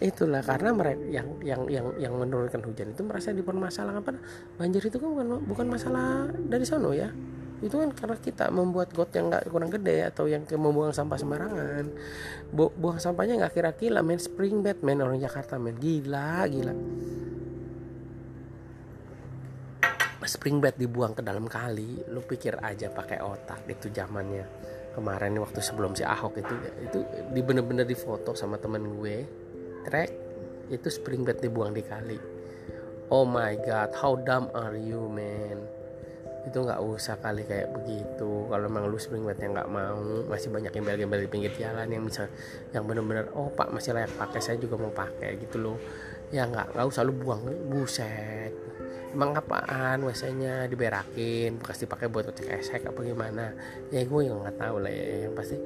Itulah 0.00 0.40
karena 0.40 0.72
mereka 0.72 1.04
yang 1.12 1.28
yang 1.44 1.62
yang 1.68 1.86
yang 2.00 2.14
menurunkan 2.16 2.64
hujan 2.64 2.96
itu 2.96 3.04
merasa 3.04 3.36
dipermasalahkan 3.36 4.00
apa? 4.00 4.10
Banjir 4.56 4.80
itu 4.88 4.96
kan 4.96 5.12
bukan 5.12 5.26
bukan 5.44 5.66
masalah 5.68 6.32
dari 6.32 6.64
sono 6.64 6.96
ya. 6.96 7.12
Itu 7.60 7.80
kan 7.80 7.92
karena 7.92 8.16
kita 8.16 8.48
membuat 8.48 8.96
got 8.96 9.12
yang 9.12 9.28
nggak 9.28 9.48
kurang 9.52 9.70
gede 9.70 10.08
atau 10.08 10.24
yang 10.24 10.48
membuang 10.48 10.96
sampah 10.96 11.20
sembarangan. 11.20 11.84
Bu, 12.48 12.72
buang 12.74 12.96
sampahnya 12.96 13.44
nggak 13.44 13.54
kira-kira 13.54 14.00
main 14.00 14.18
spring 14.18 14.64
bed 14.64 14.80
main 14.80 15.00
orang 15.04 15.20
Jakarta 15.20 15.60
main 15.60 15.76
gila 15.76 16.44
gila 16.48 16.74
spring 20.26 20.60
bed 20.60 20.76
dibuang 20.76 21.12
ke 21.16 21.22
dalam 21.24 21.44
kali 21.48 22.04
lu 22.10 22.20
pikir 22.24 22.60
aja 22.60 22.90
pakai 22.90 23.20
otak. 23.20 23.64
Itu 23.68 23.92
zamannya 23.92 24.44
kemarin 24.94 25.34
waktu 25.42 25.58
sebelum 25.58 25.98
si 25.98 26.06
Ahok 26.06 26.38
itu 26.38 26.54
itu 26.80 26.98
di 27.34 27.40
bener-bener 27.42 27.84
difoto 27.84 28.32
sama 28.32 28.56
temen 28.60 28.84
gue. 28.98 29.16
Track 29.84 30.10
itu 30.72 30.88
spring 30.88 31.26
bed 31.26 31.42
dibuang 31.44 31.76
di 31.76 31.82
kali. 31.84 32.18
Oh 33.12 33.28
my 33.28 33.52
god 33.60 33.92
how 33.98 34.16
dumb 34.16 34.48
are 34.56 34.76
you 34.78 35.06
man? 35.10 35.60
Itu 36.44 36.64
nggak 36.64 36.80
usah 36.80 37.20
kali 37.20 37.44
kayak 37.44 37.72
begitu. 37.72 38.48
Kalau 38.48 38.64
memang 38.68 38.88
lu 38.88 38.96
spring 38.96 39.24
yang 39.24 39.52
nggak 39.56 39.68
mau 39.68 40.28
masih 40.28 40.48
banyak 40.52 40.72
gembel-gembel 40.72 41.24
di 41.24 41.28
pinggir 41.28 41.52
jalan 41.56 41.88
yang 41.88 42.04
bisa 42.04 42.28
yang 42.72 42.84
bener-bener 42.88 43.28
oh 43.36 43.52
pak 43.52 43.72
masih 43.72 43.96
layak 43.96 44.12
pakai 44.16 44.40
saya 44.40 44.56
juga 44.60 44.76
mau 44.80 44.92
pakai 44.92 45.36
gitu 45.40 45.60
loh. 45.60 45.78
Ya 46.32 46.48
nggak 46.48 46.76
nggak 46.76 46.86
usah 46.88 47.04
lu 47.04 47.12
buang 47.12 47.44
buset 47.68 48.73
emang 49.14 49.30
apaan 49.38 50.02
WC-nya? 50.02 50.66
Diberakin 50.66 51.62
bekas 51.62 51.78
dipakai 51.78 52.10
buat 52.10 52.26
cek 52.34 52.50
esek 52.58 52.82
apa 52.90 53.00
gimana? 53.06 53.54
Ya 53.94 54.02
gue 54.02 54.20
yang 54.26 54.42
nggak 54.42 54.58
tahu 54.58 54.82
lah 54.82 54.90
ya. 54.90 55.30
Yang 55.30 55.34
pasti 55.38 55.56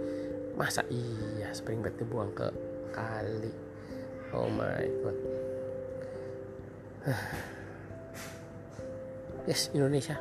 masa 0.54 0.84
iya? 0.92 1.48
Spring 1.56 1.80
bed 1.80 1.96
dibuang 1.96 2.30
ke 2.36 2.46
kali. 2.92 3.52
Oh 4.36 4.52
my 4.52 4.84
god. 5.00 5.18
Yes 9.48 9.72
Indonesia. 9.72 10.20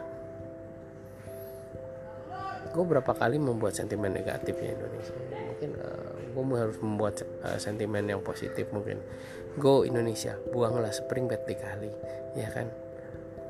Gue 2.72 2.86
berapa 2.88 3.12
kali 3.12 3.36
membuat 3.36 3.75
sentimen 3.75 4.15
negatif 4.15 4.55
ya 4.55 4.72
Indonesia. 4.72 5.12
Mungkin 5.36 5.69
uh, 5.75 6.15
eh, 6.15 6.31
gue 6.31 6.43
harus 6.55 6.79
membuat 6.79 7.19
uh, 7.43 7.60
sentimen 7.60 8.07
yang 8.07 8.24
positif 8.24 8.72
mungkin. 8.72 9.03
Go 9.60 9.84
Indonesia. 9.84 10.39
Buanglah 10.55 10.96
spring 10.96 11.27
bed 11.27 11.43
dikali 11.43 11.91
ya 12.39 12.48
kan 12.53 12.87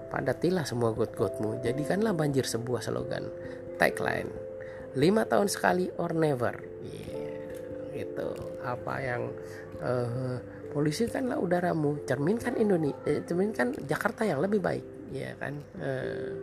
padatilah 0.07 0.63
semua 0.63 0.95
got-gotmu 0.95 1.59
jadikanlah 1.61 2.15
banjir 2.15 2.47
sebuah 2.47 2.83
slogan. 2.83 3.27
Tagline 3.77 4.47
lima 4.97 5.29
tahun 5.29 5.47
sekali 5.47 5.93
or 6.01 6.11
never. 6.17 6.57
Yeah, 6.81 8.01
gitu. 8.01 8.33
Apa 8.65 8.93
yang 9.03 9.29
uh, 9.83 10.41
polisi 10.73 11.05
kanlah 11.05 11.37
udaramu. 11.37 12.01
Cerminkan 12.09 12.57
Indonesia 12.57 12.97
eh, 13.05 13.21
cerminkan 13.21 13.77
Jakarta 13.85 14.25
yang 14.25 14.41
lebih 14.41 14.57
baik. 14.57 14.85
Ya 15.13 15.37
kan? 15.37 15.61
Uh, 15.77 16.41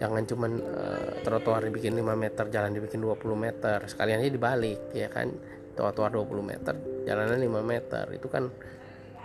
jangan 0.00 0.24
cuman 0.24 0.52
uh, 0.60 1.10
trotoar 1.24 1.68
dibikin 1.68 1.96
5 1.96 2.04
meter 2.16 2.44
jalan 2.48 2.72
dibikin 2.72 3.04
20 3.04 3.22
meter. 3.36 3.78
Sekalian 3.84 4.24
aja 4.24 4.32
dibalik 4.32 4.80
ya 4.96 5.12
kan? 5.12 5.28
Trotoar 5.76 6.08
20 6.16 6.40
meter 6.40 6.74
jalanan 7.04 7.36
5 7.36 7.60
meter. 7.60 8.04
Itu 8.16 8.32
kan 8.32 8.48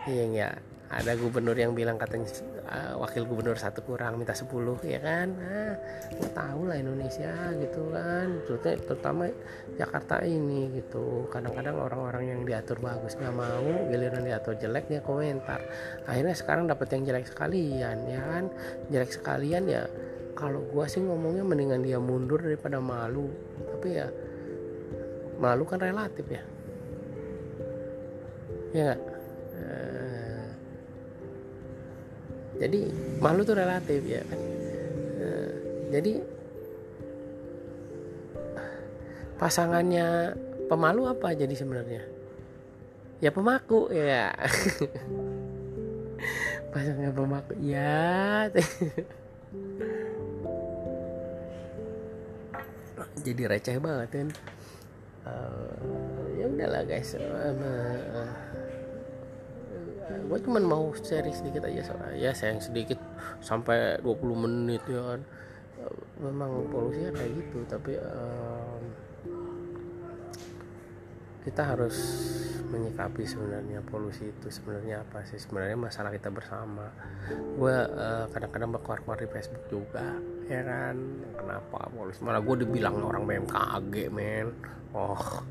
iya 0.10 0.26
ya 0.28 0.50
ada 0.92 1.16
gubernur 1.16 1.56
yang 1.56 1.72
bilang 1.72 1.96
katanya 1.96 2.28
uh, 2.68 3.00
wakil 3.00 3.24
gubernur 3.24 3.56
satu 3.56 3.80
kurang 3.80 4.20
minta 4.20 4.36
10 4.36 4.52
ya 4.84 5.00
kan? 5.00 5.32
Nggak 6.20 6.34
tahu 6.36 6.68
lah 6.68 6.76
Indonesia 6.76 7.32
gitu 7.56 7.96
kan. 7.96 8.28
Terutama, 8.44 9.32
Jakarta 9.80 10.20
ini 10.28 10.68
gitu. 10.76 11.32
Kadang-kadang 11.32 11.80
orang-orang 11.80 12.36
yang 12.36 12.42
diatur 12.44 12.84
bagus 12.84 13.16
nggak 13.16 13.32
mau 13.32 13.72
giliran 13.88 14.28
diatur 14.28 14.60
jelek 14.60 14.92
dia 14.92 15.00
komentar. 15.00 15.64
Akhirnya 16.04 16.36
sekarang 16.36 16.68
dapat 16.68 16.92
yang 16.92 17.08
jelek 17.08 17.32
sekalian 17.32 17.98
ya 18.12 18.20
kan? 18.28 18.44
Jelek 18.92 19.12
sekalian 19.16 19.64
ya 19.72 19.88
kalau 20.36 20.60
gua 20.76 20.92
sih 20.92 21.00
ngomongnya 21.00 21.48
mendingan 21.48 21.88
dia 21.88 22.04
mundur 22.04 22.44
daripada 22.44 22.84
malu. 22.84 23.32
Tapi 23.64 23.88
ya 23.96 24.12
malu 25.40 25.64
kan 25.64 25.80
relatif 25.80 26.28
ya. 26.28 26.44
Ya 28.76 28.84
gak? 28.92 29.02
Jadi 32.62 32.80
malu 33.18 33.42
tuh 33.42 33.58
relatif 33.58 34.06
ya 34.06 34.22
kan? 34.22 34.40
Eh, 35.18 35.54
jadi 35.90 36.22
pasangannya 39.42 40.38
pemalu 40.70 41.10
apa 41.10 41.34
jadi 41.34 41.58
sebenarnya? 41.58 42.06
Ya 43.18 43.34
pemaku 43.34 43.90
ya. 43.90 44.30
Pasangan 46.74 47.14
pemaku 47.18 47.54
ya. 47.66 48.48
Jadi 53.22 53.46
receh 53.46 53.78
banget 53.78 54.10
kan? 54.10 54.28
Uh, 55.22 55.78
ya 56.42 56.50
udahlah 56.50 56.82
guys 56.82 57.14
uh, 57.14 57.22
uh, 57.22 58.26
gue 60.32 60.40
cuma 60.48 60.64
mau 60.64 60.96
share 60.96 61.28
sedikit 61.36 61.68
aja 61.68 61.92
soalnya 61.92 62.16
ya 62.16 62.32
sayang 62.32 62.64
sedikit. 62.64 62.96
Sampai 63.44 64.00
20 64.00 64.44
menit 64.48 64.80
ya 64.88 65.04
kan. 65.04 65.22
Uh, 65.84 65.96
memang 66.24 66.72
polusinya 66.72 67.12
kayak 67.12 67.32
gitu 67.36 67.60
tapi 67.68 68.00
uh, 68.00 68.80
kita 71.44 71.74
harus 71.74 71.98
menyikapi 72.72 73.28
sebenarnya 73.28 73.84
polusi 73.84 74.32
itu 74.32 74.48
sebenarnya 74.48 75.04
apa 75.04 75.28
sih? 75.28 75.36
Sebenarnya 75.36 75.76
masalah 75.76 76.16
kita 76.16 76.32
bersama. 76.32 76.88
Gue 77.60 77.76
uh, 77.76 78.32
kadang-kadang 78.32 78.72
berkuar-kuar 78.72 79.20
di 79.20 79.28
Facebook 79.28 79.68
juga 79.68 80.16
ya 80.48 80.64
kan. 80.64 80.96
Kenapa 81.36 81.92
polusi? 81.92 82.24
Malah 82.24 82.40
gue 82.40 82.56
dibilang 82.64 83.04
orang 83.04 83.28
BMKG 83.28 84.08
men. 84.08 84.56
Oh 84.96 85.44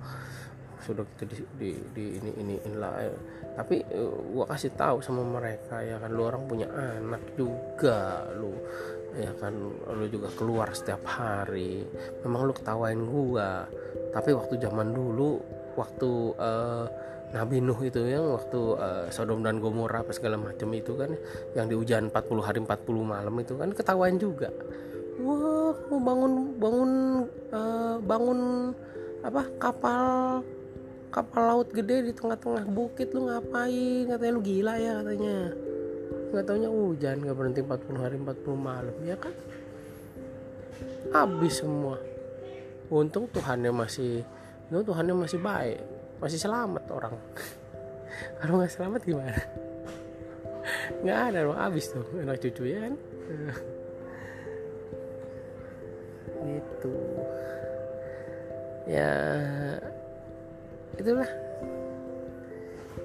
sudah 0.83 1.05
kita 1.16 1.33
di, 1.33 1.45
di, 1.57 1.71
di 1.93 2.05
ini 2.19 2.31
ini 2.40 2.55
inilah 2.66 2.93
eh. 3.05 3.19
tapi 3.57 3.85
uh, 3.93 4.16
gue 4.21 4.45
kasih 4.49 4.73
tahu 4.75 5.05
sama 5.05 5.23
mereka 5.23 5.85
ya 5.85 6.01
kan 6.01 6.11
lu 6.12 6.25
orang 6.25 6.45
punya 6.49 6.69
anak 6.73 7.21
juga 7.37 8.29
lu 8.37 8.53
ya 9.19 9.33
kan 9.38 9.55
lu 9.90 10.07
juga 10.07 10.31
keluar 10.35 10.71
setiap 10.71 11.03
hari. 11.07 11.83
Memang 12.23 12.47
lu 12.47 12.53
ketawain 12.55 13.01
gua. 13.03 13.66
Tapi 14.14 14.31
waktu 14.35 14.55
zaman 14.59 14.95
dulu 14.95 15.38
waktu 15.75 16.11
uh, 16.38 16.87
Nabi 17.31 17.62
Nuh 17.62 17.79
itu 17.87 18.03
yang 18.11 18.35
waktu 18.35 18.61
uh, 18.75 19.07
Sodom 19.14 19.43
dan 19.47 19.62
Gomora 19.62 20.03
apa 20.03 20.11
segala 20.11 20.35
macam 20.35 20.66
itu 20.75 20.99
kan 20.99 21.14
yang 21.55 21.71
di 21.71 21.79
hujan 21.79 22.11
40 22.11 22.43
hari 22.43 22.59
40 22.62 23.07
malam 23.07 23.35
itu 23.38 23.55
kan 23.55 23.71
ketahuan 23.71 24.19
juga. 24.19 24.51
Wah 25.21 25.75
kamu 25.87 25.99
bangun 26.03 26.33
bangun 26.59 26.93
uh, 27.55 27.97
bangun 28.03 28.40
apa 29.21 29.43
kapal 29.61 30.40
kapal 31.11 31.42
laut 31.51 31.68
gede 31.75 32.07
di 32.07 32.12
tengah-tengah 32.14 32.64
bukit 32.70 33.11
lu 33.11 33.27
ngapain? 33.27 34.07
Katanya 34.07 34.33
lu 34.33 34.42
gila 34.42 34.75
ya 34.79 34.92
katanya. 35.03 35.37
Nggak 36.31 36.44
taunya 36.46 36.70
hujan 36.70 37.16
nggak 37.27 37.37
berhenti 37.37 37.61
40 37.66 38.03
hari 38.03 38.16
40 38.23 38.55
malam 38.55 38.96
ya 39.03 39.16
kan? 39.18 39.35
Habis 41.11 41.55
semua. 41.66 41.99
Untung 42.90 43.27
Tuhannya 43.31 43.75
masih 43.75 44.23
itu 44.70 44.81
Tuhannya 44.87 45.14
masih 45.14 45.42
baik 45.42 45.83
masih 46.23 46.38
selamat 46.38 46.85
orang. 46.92 47.16
Kalau 48.38 48.62
nggak 48.62 48.70
selamat 48.70 49.01
gimana? 49.03 49.35
Nggak 51.03 51.18
ada 51.33 51.38
dong 51.49 51.59
abis 51.59 51.90
tuh 51.90 52.07
anak 52.20 52.38
cucu 52.38 52.62
ya 52.68 52.79
kan? 52.87 52.94
Itu 56.61 56.94
ya 58.88 59.12
itulah. 60.96 61.31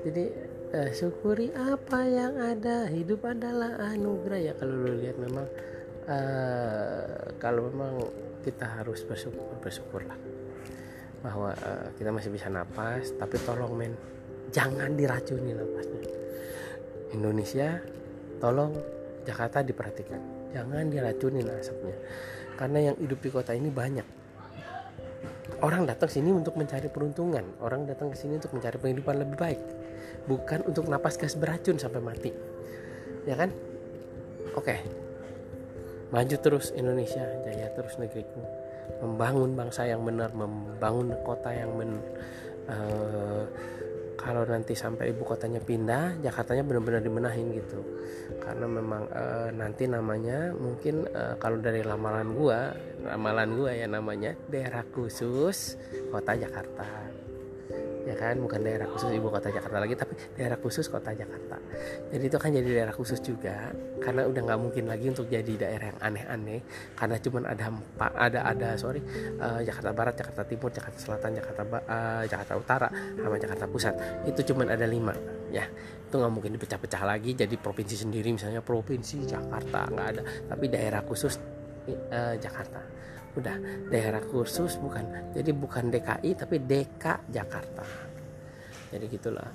Jadi 0.05 0.25
eh, 0.73 0.89
syukuri 0.93 1.49
apa 1.53 1.99
yang 2.05 2.37
ada. 2.37 2.89
Hidup 2.89 3.25
adalah 3.25 3.77
anugerah. 3.93 4.39
Ya 4.41 4.53
kalau 4.57 4.75
lu 4.85 4.93
lihat 5.01 5.17
memang 5.17 5.45
eh, 6.05 7.33
kalau 7.41 7.69
memang 7.69 7.93
kita 8.45 8.65
harus 8.81 9.01
bersyukur 9.05 9.41
bersyukurlah 9.57 10.17
bahwa 11.25 11.49
uh, 11.57 11.89
kita 11.97 12.13
masih 12.13 12.29
bisa 12.29 12.53
napas. 12.53 13.09
Tapi 13.17 13.41
tolong 13.41 13.73
men 13.73 13.93
jangan 14.53 14.93
diracuni 14.93 15.57
napasnya. 15.57 16.01
Indonesia 17.17 17.81
tolong 18.37 18.77
Jakarta 19.25 19.65
diperhatikan. 19.65 20.21
Jangan 20.53 20.87
diracunin 20.87 21.49
asapnya 21.49 21.97
karena 22.55 22.91
yang 22.91 22.95
hidup 22.97 23.19
di 23.19 23.29
kota 23.29 23.51
ini 23.51 23.67
banyak 23.67 24.07
orang 25.61 25.85
datang 25.85 26.09
sini 26.09 26.33
untuk 26.33 26.57
mencari 26.57 26.89
peruntungan. 26.89 27.45
Orang 27.61 27.85
datang 27.85 28.11
ke 28.11 28.17
sini 28.17 28.37
untuk 28.41 28.53
mencari 28.55 28.77
penghidupan 28.81 29.15
lebih 29.21 29.37
baik. 29.37 29.61
Bukan 30.25 30.65
untuk 30.65 30.89
napas 30.89 31.17
gas 31.21 31.37
beracun 31.37 31.77
sampai 31.77 32.01
mati. 32.01 32.31
Ya 33.29 33.37
kan? 33.37 33.53
Oke. 34.57 34.81
Maju 36.13 36.35
terus 36.39 36.71
Indonesia 36.73 37.25
jaya 37.45 37.69
terus 37.73 37.97
negeriku. 37.97 38.41
Membangun 39.01 39.57
bangsa 39.57 39.89
yang 39.89 40.05
benar 40.05 40.31
membangun 40.31 41.17
kota 41.25 41.49
yang 41.49 41.73
benar 41.73 42.03
uh, 42.69 43.43
kalau 44.25 44.41
nanti 44.41 44.73
sampai 44.73 45.13
ibu 45.13 45.21
kotanya 45.21 45.61
pindah 45.61 46.17
Jakartanya 46.25 46.65
benar-benar 46.65 47.05
dimenahin 47.05 47.53
gitu. 47.53 47.85
Karena 48.41 48.65
memang 48.65 49.05
uh, 49.13 49.53
nanti 49.53 49.85
namanya 49.85 50.49
mungkin 50.57 51.05
uh, 51.13 51.37
kalau 51.37 51.61
dari 51.61 51.85
lamalan 51.85 52.33
gua 52.33 52.73
ramalan 53.05 53.53
gua 53.53 53.71
ya 53.77 53.85
namanya 53.85 54.33
daerah 54.49 54.81
khusus 54.89 55.77
kota 56.09 56.33
Jakarta 56.33 56.89
ya 58.05 58.15
kan 58.15 58.37
bukan 58.37 58.61
daerah 58.61 58.85
khusus 58.85 59.09
ibu 59.11 59.27
kota 59.33 59.49
Jakarta 59.49 59.77
lagi 59.81 59.97
tapi 59.97 60.13
daerah 60.37 60.57
khusus 60.61 60.85
kota 60.87 61.11
Jakarta. 61.11 61.57
Jadi 62.13 62.23
itu 62.29 62.37
kan 62.37 62.49
jadi 62.53 62.69
daerah 62.69 62.93
khusus 62.93 63.17
juga 63.19 63.73
karena 63.99 64.29
udah 64.29 64.41
nggak 64.45 64.59
mungkin 64.61 64.85
lagi 64.85 65.05
untuk 65.09 65.25
jadi 65.25 65.53
daerah 65.57 65.89
yang 65.89 65.99
aneh-aneh 65.99 66.59
karena 66.93 67.15
cuma 67.17 67.37
ada 67.49 67.65
empat 67.73 68.11
ada 68.13 68.39
ada 68.45 68.69
sorry 68.77 69.01
uh, 69.41 69.59
Jakarta 69.65 69.89
Barat 69.91 70.13
Jakarta 70.15 70.41
Timur 70.45 70.69
Jakarta 70.69 70.97
Selatan 71.01 71.31
Jakarta 71.41 71.61
uh, 71.65 72.23
Jakarta 72.29 72.53
Utara 72.53 72.87
sama 72.93 73.35
Jakarta 73.41 73.65
Pusat. 73.65 73.95
Itu 74.29 74.53
cuma 74.53 74.69
ada 74.69 74.85
lima 74.85 75.17
ya. 75.49 75.65
Itu 76.05 76.21
nggak 76.21 76.31
mungkin 76.31 76.53
dipecah-pecah 76.55 77.01
lagi 77.01 77.33
jadi 77.33 77.55
provinsi 77.57 77.97
sendiri 77.97 78.29
misalnya 78.29 78.61
provinsi 78.61 79.25
Jakarta 79.25 79.89
nggak 79.89 80.07
ada 80.13 80.21
tapi 80.45 80.65
daerah 80.69 81.01
khusus 81.01 81.41
uh, 81.89 82.35
Jakarta 82.37 82.81
udah 83.35 83.55
daerah 83.91 84.23
khusus 84.23 84.79
bukan 84.79 85.31
jadi 85.35 85.51
bukan 85.51 85.91
DKI 85.91 86.31
tapi 86.39 86.55
DK 86.63 87.03
Jakarta. 87.29 87.83
Jadi 88.95 89.05
gitulah. 89.11 89.49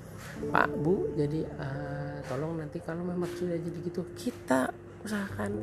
Pak 0.53 0.69
Bu 0.81 1.17
jadi 1.17 1.41
uh, 1.57 2.17
tolong 2.29 2.61
nanti 2.61 2.77
kalau 2.81 3.01
memang 3.01 3.29
sudah 3.33 3.57
jadi 3.57 3.79
gitu 3.81 4.05
kita 4.13 4.69
usahakan 5.01 5.57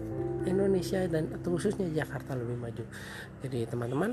Indonesia 0.51 1.07
dan 1.07 1.31
khususnya 1.41 1.87
Jakarta 1.95 2.35
lebih 2.35 2.59
maju. 2.59 2.85
Jadi 3.47 3.59
teman-teman 3.71 4.11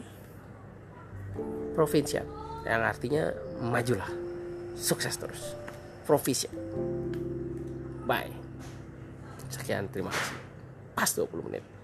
provinsi 1.73 2.21
yang 2.69 2.81
artinya 2.85 3.33
majulah. 3.61 4.09
Sukses 4.77 5.17
terus. 5.17 5.57
Provision 6.05 6.53
bye. 8.05 8.29
Sekian 9.49 9.89
terima 9.89 10.13
kasih. 10.13 10.37
Pas 10.93 11.09
20 11.09 11.47
menit 11.49 11.74